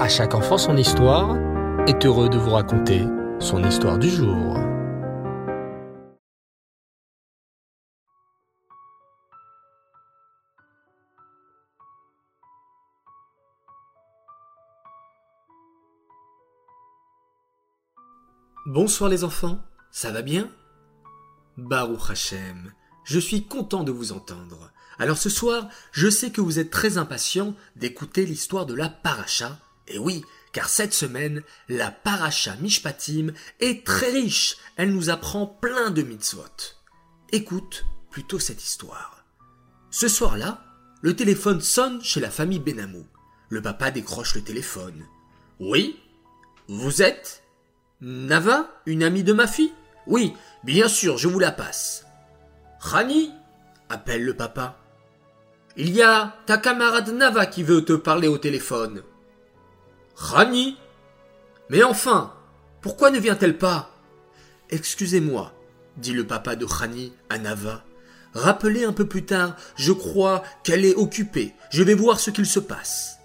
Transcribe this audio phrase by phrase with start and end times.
[0.00, 1.36] À chaque enfant son histoire
[1.86, 3.04] est heureux de vous raconter
[3.38, 4.56] son histoire du jour.
[18.64, 19.58] Bonsoir les enfants,
[19.90, 20.48] ça va bien?
[21.58, 22.72] Baruch Hashem,
[23.04, 24.72] je suis content de vous entendre.
[24.98, 29.58] Alors ce soir, je sais que vous êtes très impatients d'écouter l'histoire de la paracha.
[29.90, 34.56] Et oui, car cette semaine, la paracha Mishpatim est très riche.
[34.76, 36.76] Elle nous apprend plein de mitzvot.
[37.32, 39.24] Écoute plutôt cette histoire.
[39.90, 40.62] Ce soir-là,
[41.02, 43.06] le téléphone sonne chez la famille Benamou.
[43.48, 45.04] Le papa décroche le téléphone.
[45.58, 46.00] Oui
[46.68, 47.42] Vous êtes
[48.00, 49.72] Nava, une amie de ma fille?
[50.06, 52.06] Oui, bien sûr, je vous la passe.
[52.78, 53.32] Rani
[53.88, 54.78] appelle le papa.
[55.76, 59.02] Il y a ta camarade Nava qui veut te parler au téléphone.
[60.20, 60.76] Rani
[61.70, 62.34] Mais enfin,
[62.82, 63.90] pourquoi ne vient-elle pas?
[64.68, 65.54] Excusez-moi,
[65.96, 67.84] dit le papa de Rani à Nava.
[68.34, 71.54] Rappelez un peu plus tard, je crois qu'elle est occupée.
[71.70, 73.16] Je vais voir ce qu'il se passe.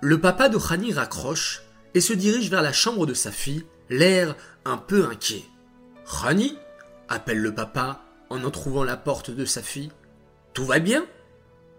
[0.00, 4.34] Le papa de Rani raccroche et se dirige vers la chambre de sa fille, l'air
[4.64, 5.44] un peu inquiet.
[6.06, 6.56] Rani
[7.10, 9.92] appelle le papa en en trouvant la porte de sa fille.
[10.54, 11.04] Tout va bien?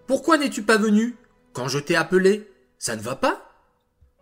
[0.06, 1.18] Pourquoi n'es-tu pas venu?
[1.54, 3.53] Quand je t'ai appelé Ça ne va pas?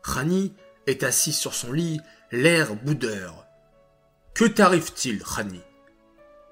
[0.04, 0.54] Rani
[0.88, 2.00] est assis sur son lit,
[2.32, 3.46] l'air boudeur.
[4.34, 5.62] Que t'arrive-t-il, Rani?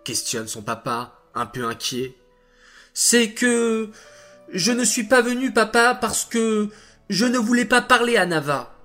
[0.03, 2.16] questionne son papa, un peu inquiet.
[2.94, 3.92] C'est que
[4.52, 6.70] je ne suis pas venu, papa, parce que
[7.09, 8.75] je ne voulais pas parler à Nava.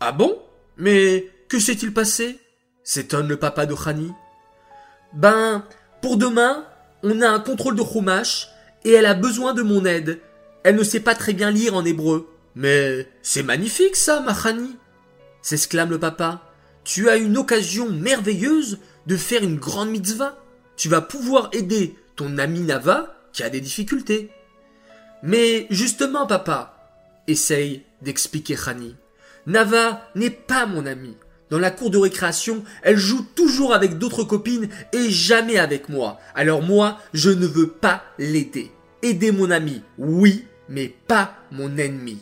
[0.00, 0.38] Ah bon?
[0.76, 2.38] Mais que s'est-il passé?
[2.84, 4.12] s'étonne le papa de Rani.
[5.12, 5.64] Ben,
[6.02, 6.66] pour demain,
[7.02, 8.48] on a un contrôle de Chumash
[8.84, 10.20] et elle a besoin de mon aide.
[10.62, 12.29] Elle ne sait pas très bien lire en hébreu.
[12.54, 14.76] Mais c'est magnifique ça, Mahani
[15.42, 16.42] s'exclame le papa.
[16.84, 20.38] Tu as une occasion merveilleuse de faire une grande mitzvah.
[20.76, 24.30] Tu vas pouvoir aider ton ami Nava qui a des difficultés.
[25.22, 26.76] Mais justement, papa,
[27.26, 28.96] essaye d'expliquer Khani.
[29.46, 31.16] Nava n'est pas mon ami.
[31.50, 36.18] Dans la cour de récréation, elle joue toujours avec d'autres copines et jamais avec moi.
[36.34, 38.70] Alors moi, je ne veux pas l'aider.
[39.02, 42.18] Aider mon ami, oui, mais pas mon ennemi.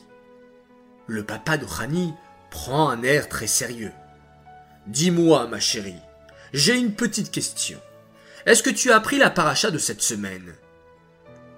[1.09, 2.15] Le papa de Rani
[2.51, 3.93] prend un air très sérieux.
[4.87, 6.01] Dis-moi, ma chérie,
[6.53, 7.79] j'ai une petite question.
[8.47, 10.55] Est-ce que tu as appris la paracha de cette semaine?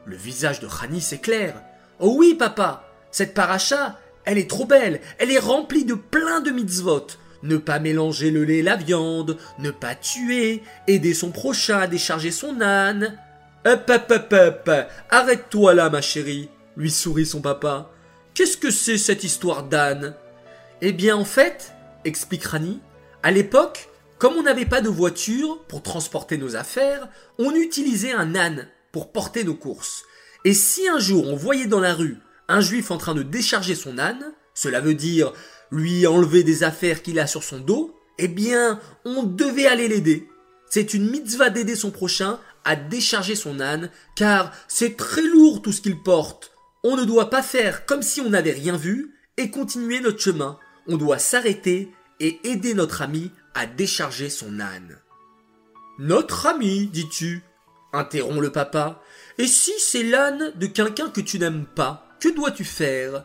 [0.06, 1.60] Le visage de Rani s'éclaire.
[1.98, 6.50] Oh oui, papa, cette paracha, elle est trop belle, elle est remplie de plein de
[6.50, 7.06] mitzvot
[7.42, 11.86] ne pas mélanger le lait et la viande, ne pas tuer, aider son prochain à
[11.86, 13.18] décharger son âne.
[13.66, 14.70] Hop, hop, hop, hop,
[15.10, 17.90] arrête-toi là, ma chérie, lui sourit son papa.
[18.34, 20.14] Qu'est-ce que c'est cette histoire d'âne
[20.80, 21.72] Eh bien, en fait,
[22.04, 22.80] explique Rani,
[23.22, 27.08] à l'époque, comme on n'avait pas de voiture pour transporter nos affaires,
[27.38, 30.04] on utilisait un âne pour porter nos courses.
[30.44, 33.74] Et si un jour on voyait dans la rue un juif en train de décharger
[33.74, 35.32] son âne, cela veut dire
[35.70, 40.28] lui enlever des affaires qu'il a sur son dos, eh bien, on devait aller l'aider.
[40.68, 45.72] C'est une mitzvah d'aider son prochain à décharger son âne, car c'est très lourd tout
[45.72, 46.49] ce qu'il porte.
[46.82, 50.58] On ne doit pas faire comme si on n'avait rien vu et continuer notre chemin.
[50.86, 54.98] On doit s'arrêter et aider notre ami à décharger son âne.
[55.98, 57.42] Notre ami, dis-tu
[57.92, 59.02] interrompt le papa.
[59.38, 63.24] Et si c'est l'âne de quelqu'un que tu n'aimes pas, que dois-tu faire?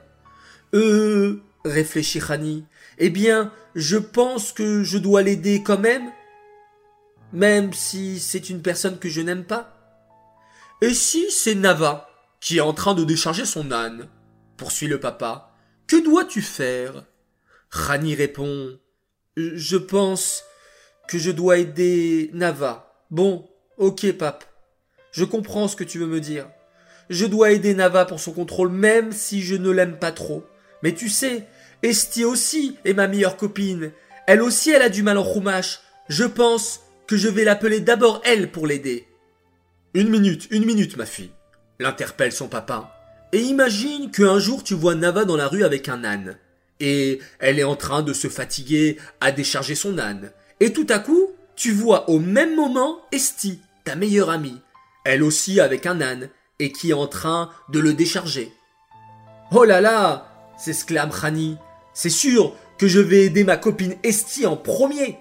[0.74, 2.66] Euh, réfléchit Rani.
[2.98, 6.12] Eh bien, je pense que je dois l'aider quand même,
[7.34, 9.78] même si c'est une personne que je n'aime pas.
[10.82, 12.10] Et si c'est Nava?
[12.46, 14.08] Qui est en train de décharger son âne
[14.56, 15.52] poursuit le papa.
[15.88, 17.04] Que dois-tu faire?
[17.72, 18.78] Rani répond.
[19.36, 20.44] Je pense
[21.08, 22.94] que je dois aider Nava.
[23.10, 24.46] Bon, ok, pape.
[25.12, 26.48] Je comprends ce que tu veux me dire.
[27.10, 30.46] Je dois aider Nava pour son contrôle même si je ne l'aime pas trop.
[30.84, 31.48] Mais tu sais,
[31.82, 33.92] Esti aussi est ma meilleure copine.
[34.28, 35.80] Elle aussi, elle a du mal en roumache.
[36.10, 39.08] Je pense que je vais l'appeler d'abord elle pour l'aider.
[39.96, 41.32] Une minute, une minute, ma fille,
[41.80, 42.92] l'interpelle son papa.
[43.32, 46.38] Et imagine qu'un jour tu vois Nava dans la rue avec un âne.
[46.80, 50.32] Et elle est en train de se fatiguer à décharger son âne.
[50.60, 54.62] Et tout à coup, tu vois au même moment Esti, ta meilleure amie.
[55.04, 56.30] Elle aussi avec un âne,
[56.60, 58.52] et qui est en train de le décharger.
[59.52, 61.58] Oh là là s'exclame Rani.
[61.94, 65.18] C'est sûr que je vais aider ma copine Esti en premier.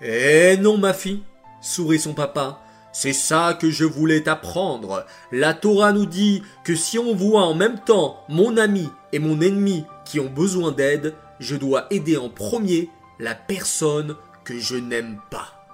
[0.00, 1.22] Eh non, ma fille,
[1.60, 2.60] sourit son papa.
[2.92, 5.06] C'est ça que je voulais t'apprendre.
[5.30, 9.40] La Torah nous dit que si on voit en même temps mon ami et mon
[9.40, 15.18] ennemi qui ont besoin d'aide, je dois aider en premier la personne que je n'aime
[15.30, 15.66] pas.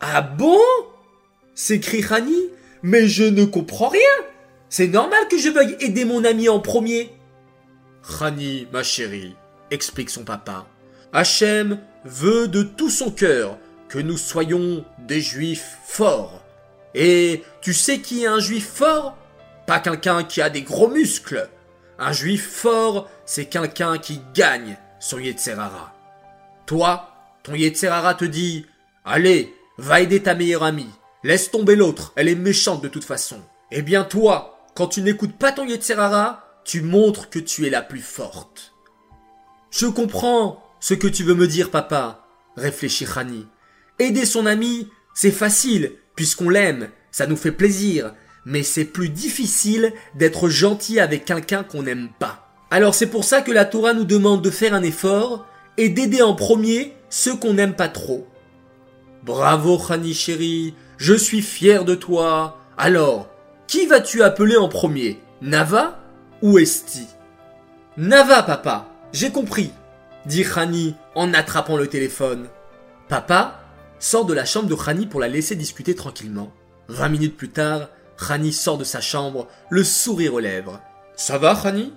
[0.00, 0.58] Ah bon?
[1.54, 2.48] S'écrie Rani.
[2.82, 4.00] Mais je ne comprends rien.
[4.68, 7.12] C'est normal que je veuille aider mon ami en premier.
[8.02, 9.36] Rani, ma chérie,
[9.70, 10.66] explique son papa.
[11.12, 13.58] Hachem veut de tout son cœur
[13.92, 16.42] que nous soyons des juifs forts.
[16.94, 19.18] Et tu sais qui est un juif fort?
[19.66, 21.50] Pas quelqu'un qui a des gros muscles.
[21.98, 25.94] Un juif fort, c'est quelqu'un qui gagne son Yetzerara.
[26.64, 27.10] Toi,
[27.42, 28.64] ton Yetzerara te dit
[29.04, 30.88] Allez, va aider ta meilleure amie.
[31.22, 33.42] Laisse tomber l'autre, elle est méchante de toute façon.
[33.70, 37.82] Eh bien toi, quand tu n'écoutes pas ton Yetzerara, tu montres que tu es la
[37.82, 38.72] plus forte.
[39.70, 43.46] Je comprends ce que tu veux me dire, papa, réfléchit Rani.
[44.02, 48.12] Aider son ami, c'est facile, puisqu'on l'aime, ça nous fait plaisir,
[48.44, 52.48] mais c'est plus difficile d'être gentil avec quelqu'un qu'on n'aime pas.
[52.72, 55.46] Alors c'est pour ça que la Torah nous demande de faire un effort
[55.78, 58.26] et d'aider en premier ceux qu'on n'aime pas trop.
[59.22, 62.58] Bravo Rani chéri, je suis fier de toi.
[62.76, 63.30] Alors,
[63.68, 65.20] qui vas-tu appeler en premier?
[65.42, 66.00] Nava
[66.42, 67.06] ou Esti?
[67.96, 69.70] Nava, papa, j'ai compris,
[70.26, 72.48] dit Rani en attrapant le téléphone.
[73.08, 73.61] Papa
[74.02, 76.52] sort de la chambre de Rani pour la laisser discuter tranquillement.
[76.88, 80.80] Vingt minutes plus tard, Rani sort de sa chambre, le sourire aux lèvres.
[81.16, 81.94] Ça va, Rani?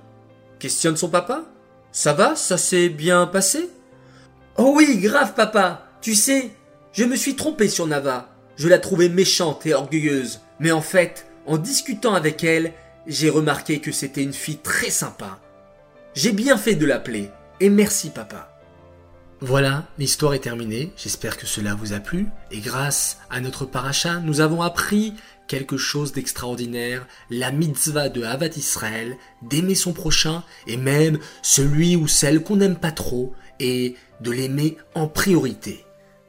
[0.60, 1.46] Questionne son papa?
[1.92, 3.69] Ça va, ça s'est bien passé?
[4.57, 5.88] Oh oui, grave, papa.
[6.00, 6.52] Tu sais,
[6.94, 8.30] je me suis trompé sur Nava.
[8.56, 10.42] Je la trouvais méchante et orgueilleuse.
[10.60, 12.74] Mais en fait, en discutant avec elle,
[13.07, 15.40] j'ai remarqué que c'était une fille très sympa.
[16.13, 17.31] J'ai bien fait de l'appeler.
[17.60, 18.55] Et merci, papa.
[19.41, 20.93] Voilà, l'histoire est terminée.
[20.95, 22.27] J'espère que cela vous a plu.
[22.51, 25.13] Et grâce à notre paracha, nous avons appris
[25.47, 32.07] quelque chose d'extraordinaire, la mitzvah de Havat Israël, d'aimer son prochain, et même celui ou
[32.07, 35.85] celle qu'on n'aime pas trop, et de l'aimer en priorité.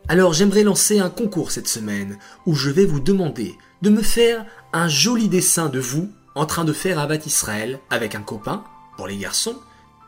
[0.09, 4.45] Alors j'aimerais lancer un concours cette semaine, où je vais vous demander de me faire
[4.73, 8.65] un joli dessin de vous en train de faire Havat Israël avec un copain,
[8.97, 9.57] pour les garçons,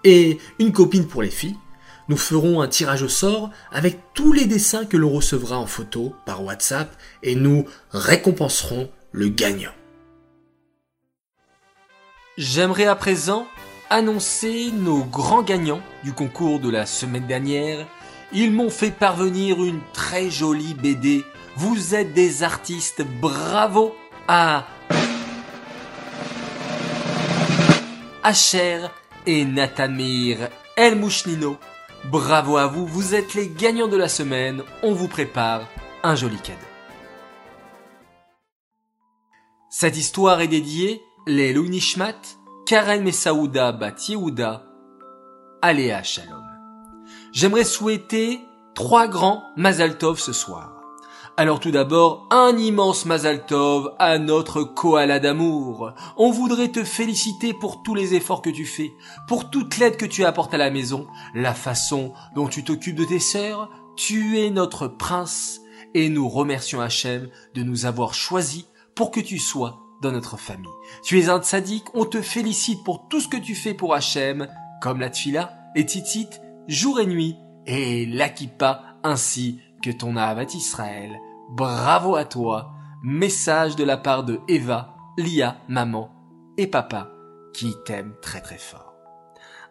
[0.04, 1.56] et une copine pour les filles,
[2.08, 6.14] nous ferons un tirage au sort avec tous les dessins que l'on recevra en photo
[6.24, 6.90] par WhatsApp
[7.22, 9.72] et nous récompenserons le gagnant.
[12.38, 13.46] J'aimerais à présent
[13.90, 17.86] annoncer nos grands gagnants du concours de la semaine dernière.
[18.32, 21.24] Ils m'ont fait parvenir une très jolie BD.
[21.56, 23.94] Vous êtes des artistes, bravo
[24.28, 24.66] à
[28.22, 28.86] Asher
[29.26, 31.58] et Natamir El Mouchnino.
[32.04, 35.62] Bravo à vous, vous êtes les gagnants de la semaine, on vous prépare
[36.02, 36.58] un joli cadeau.
[39.68, 42.20] Cette histoire est dédiée les Nishmat,
[42.66, 44.64] Karen Messaouda Bat Yehuda,
[45.60, 46.44] Aléa Shalom.
[47.32, 48.40] J'aimerais souhaiter
[48.74, 50.77] trois grands Mazal Tov ce soir.
[51.40, 55.92] Alors tout d'abord, un immense Mazal Tov à notre koala d'amour.
[56.16, 58.92] On voudrait te féliciter pour tous les efforts que tu fais,
[59.28, 61.06] pour toute l'aide que tu apportes à la maison,
[61.36, 63.70] la façon dont tu t'occupes de tes sœurs.
[63.94, 65.60] Tu es notre prince
[65.94, 68.64] et nous remercions Hachem de nous avoir choisis
[68.96, 70.66] pour que tu sois dans notre famille.
[71.04, 74.48] Tu es un tzaddik, on te félicite pour tout ce que tu fais pour Hachem,
[74.82, 76.30] comme la tfila, et titit,
[76.66, 81.20] jour et nuit, et l'Akipa, ainsi que ton Ahavat Israël.
[81.48, 82.72] Bravo à toi.
[83.02, 86.10] Message de la part de Eva, Lia, maman
[86.58, 87.08] et papa,
[87.54, 88.92] qui t'aiment très très fort.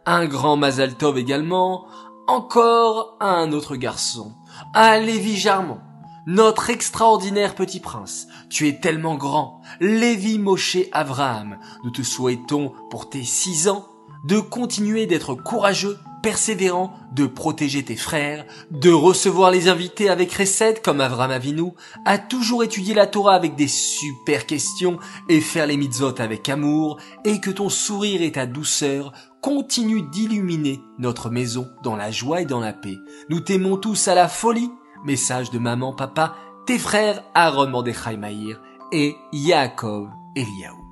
[0.07, 1.85] Un grand Mazal Tov également,
[2.27, 4.33] encore un autre garçon,
[4.73, 5.79] un Lévi Jarmon,
[6.25, 8.27] notre extraordinaire petit prince.
[8.49, 9.61] Tu es tellement grand.
[9.79, 13.85] Lévi Moshe Avraham, nous te souhaitons pour tes six ans
[14.23, 20.83] de continuer d'être courageux, persévérant, de protéger tes frères, de recevoir les invités avec recette
[20.83, 21.71] comme Avraham Avinu,
[22.05, 24.97] à toujours étudier la Torah avec des super questions
[25.29, 30.81] et faire les mitzvot avec amour, et que ton sourire et ta douceur continuent d'illuminer
[30.99, 32.97] notre maison dans la joie et dans la paix.
[33.29, 34.71] Nous t'aimons tous à la folie
[35.05, 38.59] Message de maman, papa, tes frères Aaron Mordechai Maïr
[38.91, 40.83] et Yaakov Eliaou.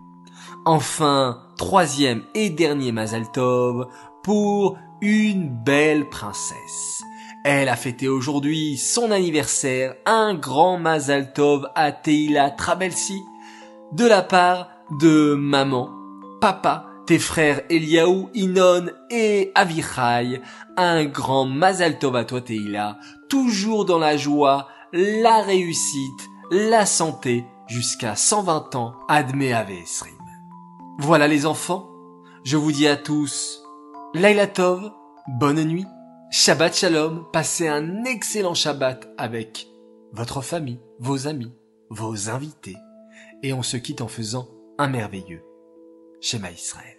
[0.65, 3.87] Enfin, troisième et dernier Mazal Tov
[4.23, 7.03] pour une belle princesse.
[7.43, 13.21] Elle a fêté aujourd'hui son anniversaire, un grand Mazal Tov à Teila Trabelsi,
[13.91, 14.69] de la part
[14.99, 15.91] de maman,
[16.41, 20.41] papa, tes frères Eliaou, Inon et Avichai,
[20.75, 22.97] un grand Mazal Tov à toi Teila,
[23.29, 30.15] toujours dans la joie, la réussite, la santé jusqu'à 120 ans, admet Esrim.
[30.97, 31.91] Voilà les enfants,
[32.43, 33.64] je vous dis à tous,
[34.17, 34.93] Laila Tov,
[35.27, 35.85] bonne nuit,
[36.31, 39.67] Shabbat Shalom, passez un excellent Shabbat avec
[40.13, 41.51] votre famille, vos amis,
[41.89, 42.77] vos invités,
[43.43, 45.43] et on se quitte en faisant un merveilleux
[46.21, 46.95] Shema Israël.